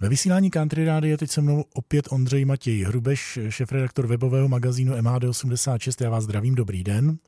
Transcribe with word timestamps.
Ve 0.00 0.08
vysílání 0.08 0.50
Country 0.50 0.84
Rády 0.84 1.08
je 1.08 1.18
teď 1.18 1.30
se 1.30 1.40
mnou 1.40 1.64
opět 1.74 2.08
Ondřej 2.10 2.44
Matěj 2.44 2.82
Hrubeš, 2.82 3.38
šefredaktor 3.48 4.06
webového 4.06 4.48
magazínu 4.48 4.94
MAD86. 4.96 6.04
Já 6.04 6.10
vás 6.10 6.24
zdravím, 6.24 6.54
dobrý 6.54 6.84
den. 6.84 7.18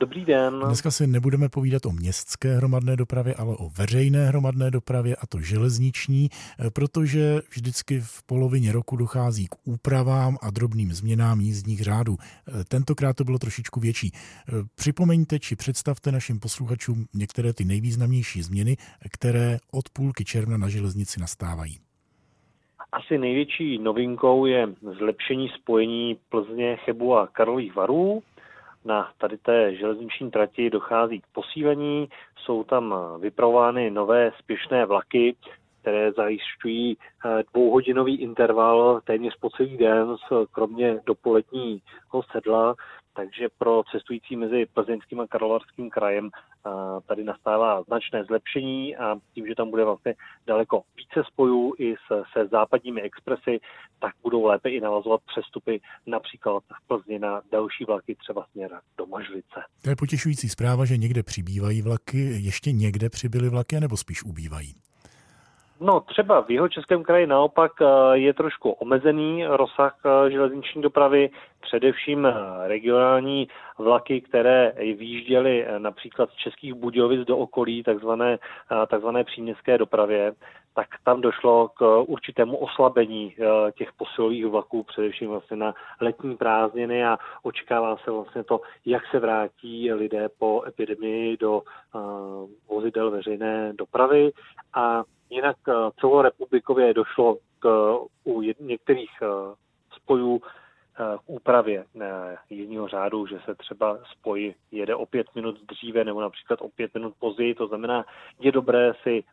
Dobrý 0.00 0.24
den. 0.24 0.60
Dneska 0.66 0.90
si 0.90 1.06
nebudeme 1.06 1.48
povídat 1.48 1.86
o 1.86 1.92
městské 1.92 2.56
hromadné 2.56 2.96
dopravě, 2.96 3.34
ale 3.34 3.56
o 3.56 3.70
veřejné 3.70 4.28
hromadné 4.28 4.70
dopravě, 4.70 5.16
a 5.16 5.26
to 5.26 5.40
železniční, 5.40 6.30
protože 6.72 7.40
vždycky 7.50 8.00
v 8.00 8.22
polovině 8.22 8.72
roku 8.72 8.96
dochází 8.96 9.46
k 9.46 9.54
úpravám 9.64 10.38
a 10.42 10.50
drobným 10.50 10.92
změnám 10.92 11.40
jízdních 11.40 11.82
řádů. 11.82 12.16
Tentokrát 12.68 13.16
to 13.16 13.24
bylo 13.24 13.38
trošičku 13.38 13.80
větší. 13.80 14.12
Připomeňte 14.74 15.38
či 15.38 15.56
představte 15.56 16.12
našim 16.12 16.40
posluchačům 16.40 17.06
některé 17.14 17.52
ty 17.52 17.64
nejvýznamnější 17.64 18.42
změny, 18.42 18.76
které 19.10 19.58
od 19.72 19.88
půlky 19.88 20.24
června 20.24 20.56
na 20.56 20.68
železnici 20.68 21.20
nastávají. 21.20 21.78
Asi 22.96 23.18
největší 23.18 23.78
novinkou 23.78 24.46
je 24.46 24.68
zlepšení 24.80 25.48
spojení 25.48 26.16
Plzně, 26.28 26.76
Chebu 26.76 27.16
a 27.16 27.26
Karlových 27.26 27.74
varů. 27.74 28.22
Na 28.84 29.10
tady 29.18 29.38
té 29.38 29.74
železniční 29.74 30.30
trati 30.30 30.70
dochází 30.70 31.20
k 31.20 31.26
posílení, 31.32 32.08
jsou 32.36 32.64
tam 32.64 32.94
vypravovány 33.20 33.90
nové 33.90 34.32
spěšné 34.38 34.86
vlaky, 34.86 35.36
které 35.80 36.12
zajišťují 36.12 36.96
eh, 36.96 37.42
dvouhodinový 37.52 38.20
interval 38.20 39.00
téměř 39.04 39.36
po 39.40 39.50
celý 39.50 39.76
den, 39.76 40.16
kromě 40.52 41.00
dopoledního 41.06 42.22
sedla 42.32 42.74
takže 43.16 43.48
pro 43.58 43.82
cestující 43.90 44.36
mezi 44.36 44.66
Plzeňským 44.74 45.20
a 45.20 45.26
Karlovarským 45.26 45.90
krajem 45.90 46.30
tady 47.06 47.24
nastává 47.24 47.82
značné 47.82 48.24
zlepšení 48.24 48.96
a 48.96 49.16
tím, 49.34 49.46
že 49.46 49.54
tam 49.54 49.70
bude 49.70 49.84
vlastně 49.84 50.14
daleko 50.46 50.82
více 51.16 51.28
spojů 51.32 51.74
i 51.78 51.94
se, 52.08 52.22
se 52.32 52.48
západními 52.48 53.02
expresy, 53.02 53.60
tak 53.98 54.12
budou 54.22 54.44
lépe 54.44 54.70
i 54.70 54.80
navazovat 54.80 55.20
přestupy 55.26 55.80
například 56.06 56.62
v 56.64 56.86
Plzni 56.86 57.18
na 57.18 57.42
další 57.52 57.84
vlaky, 57.84 58.14
třeba 58.14 58.46
směr 58.52 58.70
do 58.98 59.06
Mažlice. 59.06 59.60
To 59.82 59.90
je 59.90 59.96
potěšující 59.96 60.48
zpráva, 60.48 60.84
že 60.84 60.96
někde 60.96 61.22
přibývají 61.22 61.82
vlaky, 61.82 62.18
ještě 62.18 62.72
někde 62.72 63.10
přibyly 63.10 63.48
vlaky, 63.48 63.80
nebo 63.80 63.96
spíš 63.96 64.24
ubývají? 64.24 64.74
No 65.80 66.00
třeba 66.00 66.42
v 66.42 66.50
jeho 66.50 66.68
českém 66.68 67.02
kraji 67.02 67.26
naopak 67.26 67.72
eh, 67.80 67.86
je 68.12 68.34
trošku 68.34 68.70
omezený 68.70 69.46
rozsah 69.46 69.96
eh, 70.04 70.30
železniční 70.30 70.82
dopravy, 70.82 71.30
především 71.60 72.26
eh, 72.26 72.32
regionální 72.68 73.48
vlaky, 73.78 74.20
které 74.20 74.72
výjížděly 74.96 75.66
například 75.78 76.30
z 76.30 76.34
českých 76.34 76.74
Budějovic 76.74 77.26
do 77.26 77.38
okolí, 77.38 77.82
takzvané, 77.82 78.38
takzvané 78.88 79.24
příměstské 79.24 79.78
dopravě, 79.78 80.32
tak 80.74 80.86
tam 81.04 81.20
došlo 81.20 81.68
k 81.68 82.00
určitému 82.00 82.56
oslabení 82.56 83.34
těch 83.78 83.92
posilových 83.92 84.46
vlaků, 84.46 84.82
především 84.82 85.28
vlastně 85.28 85.56
na 85.56 85.74
letní 86.00 86.36
prázdniny 86.36 87.06
a 87.06 87.18
očekává 87.42 87.96
se 87.96 88.10
vlastně 88.10 88.44
to, 88.44 88.60
jak 88.86 89.02
se 89.10 89.18
vrátí 89.18 89.92
lidé 89.92 90.28
po 90.38 90.62
epidemii 90.66 91.36
do 91.36 91.62
vozidel 92.68 93.10
veřejné 93.10 93.72
dopravy. 93.72 94.30
A 94.74 95.04
Jinak 95.30 95.56
eh, 95.68 95.72
celorepublikově 96.00 96.94
došlo 96.94 97.36
k, 97.58 97.96
u 98.24 98.42
některých 98.60 99.10
eh, 99.22 99.26
spojů 99.96 100.40
eh, 100.42 101.18
k 101.18 101.22
úpravě 101.26 101.84
jízdního 102.50 102.88
řádu, 102.88 103.26
že 103.26 103.40
se 103.44 103.54
třeba 103.54 103.98
spoj 104.12 104.54
jede 104.70 104.94
o 104.94 105.06
pět 105.06 105.26
minut 105.34 105.60
dříve 105.66 106.04
nebo 106.04 106.20
například 106.20 106.60
o 106.62 106.68
pět 106.68 106.94
minut 106.94 107.14
později. 107.18 107.54
To 107.54 107.66
znamená, 107.66 108.04
je 108.40 108.52
dobré 108.52 108.92
si 109.02 109.24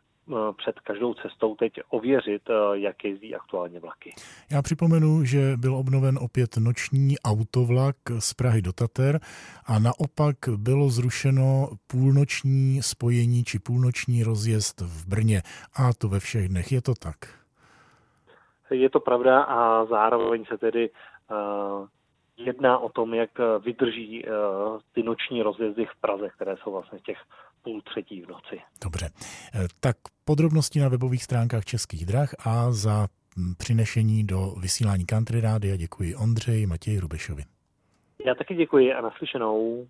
před 0.56 0.80
každou 0.80 1.14
cestou 1.14 1.54
teď 1.54 1.72
ověřit, 1.88 2.42
jak 2.72 3.04
jezdí 3.04 3.34
aktuálně 3.34 3.80
vlaky. 3.80 4.14
Já 4.52 4.62
připomenu, 4.62 5.24
že 5.24 5.56
byl 5.56 5.76
obnoven 5.76 6.18
opět 6.20 6.56
noční 6.56 7.18
autovlak 7.18 7.96
z 8.18 8.34
Prahy 8.34 8.62
do 8.62 8.72
Tater 8.72 9.20
a 9.66 9.78
naopak 9.78 10.36
bylo 10.56 10.88
zrušeno 10.88 11.68
půlnoční 11.86 12.82
spojení 12.82 13.44
či 13.44 13.58
půlnoční 13.58 14.22
rozjezd 14.22 14.80
v 14.80 15.08
Brně. 15.08 15.42
A 15.76 15.92
to 15.98 16.08
ve 16.08 16.20
všech 16.20 16.48
dnech. 16.48 16.72
Je 16.72 16.82
to 16.82 16.94
tak? 16.94 17.16
Je 18.70 18.90
to 18.90 19.00
pravda 19.00 19.42
a 19.42 19.84
zároveň 19.84 20.44
se 20.44 20.58
tedy 20.58 20.90
uh, 20.90 21.86
jedná 22.36 22.78
o 22.78 22.88
tom, 22.88 23.14
jak 23.14 23.30
vydrží 23.64 24.24
uh, 24.24 24.32
ty 24.92 25.02
noční 25.02 25.42
rozjezdy 25.42 25.84
v 25.84 26.00
Praze, 26.00 26.28
které 26.28 26.56
jsou 26.56 26.72
vlastně 26.72 26.98
těch 26.98 27.18
půl 27.64 27.82
třetí 27.82 28.22
v 28.22 28.28
noci. 28.28 28.60
Dobře, 28.84 29.10
eh, 29.54 29.68
tak 29.80 29.96
podrobnosti 30.24 30.80
na 30.80 30.88
webových 30.88 31.22
stránkách 31.24 31.64
Českých 31.64 32.06
drah 32.06 32.34
a 32.46 32.72
za 32.72 33.06
hm, 33.36 33.54
přinešení 33.58 34.24
do 34.24 34.54
vysílání 34.60 35.06
Country 35.06 35.40
Rádia 35.40 35.76
děkuji 35.76 36.14
Ondřej 36.14 36.66
Matěj 36.66 36.98
Rubešovi. 36.98 37.42
Já 38.26 38.34
taky 38.34 38.54
děkuji 38.54 38.94
a 38.94 39.00
naslyšenou. 39.00 39.86